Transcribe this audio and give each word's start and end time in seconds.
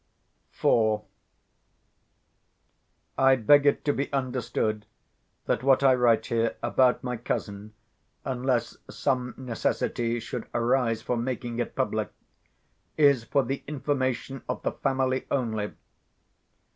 IV 0.59 1.01
I 3.19 3.35
beg 3.35 3.67
it 3.67 3.85
to 3.85 3.93
be 3.93 4.11
understood 4.11 4.87
that 5.45 5.61
what 5.61 5.83
I 5.83 5.93
write 5.93 6.25
here 6.25 6.55
about 6.63 7.03
my 7.03 7.17
cousin 7.17 7.75
(unless 8.25 8.77
some 8.89 9.35
necessity 9.37 10.19
should 10.19 10.47
arise 10.55 11.03
for 11.03 11.17
making 11.17 11.59
it 11.59 11.75
public) 11.75 12.09
is 12.97 13.25
for 13.25 13.43
the 13.43 13.63
information 13.67 14.41
of 14.49 14.63
the 14.63 14.71
family 14.71 15.27
only. 15.29 15.73